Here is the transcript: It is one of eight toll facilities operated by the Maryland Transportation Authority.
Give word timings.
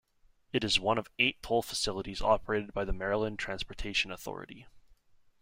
It 0.51 0.63
is 0.63 0.79
one 0.79 0.97
of 0.97 1.11
eight 1.19 1.39
toll 1.43 1.61
facilities 1.61 2.23
operated 2.23 2.73
by 2.73 2.85
the 2.85 2.91
Maryland 2.91 3.37
Transportation 3.37 4.09
Authority. 4.09 4.65